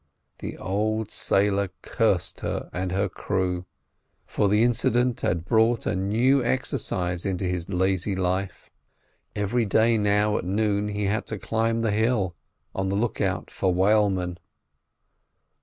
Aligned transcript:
The 0.39 0.57
old 0.57 1.11
sailor 1.11 1.69
cursed 1.83 2.39
her 2.39 2.71
and 2.73 2.91
her 2.91 3.07
crew, 3.07 3.67
for 4.25 4.49
the 4.49 4.63
incident 4.63 5.21
had 5.21 5.45
brought 5.45 5.85
a 5.85 5.95
new 5.95 6.43
exercise 6.43 7.23
into 7.23 7.45
his 7.45 7.69
lazy 7.69 8.15
life. 8.15 8.71
Every 9.35 9.63
day 9.65 9.99
now 9.99 10.39
at 10.39 10.43
noon 10.43 10.87
he 10.87 11.03
had 11.05 11.27
to 11.27 11.37
climb 11.37 11.81
the 11.81 11.91
hill, 11.91 12.35
on 12.73 12.89
the 12.89 12.95
look 12.95 13.21
out 13.21 13.51
for 13.51 13.71
whalemen. 13.75 14.39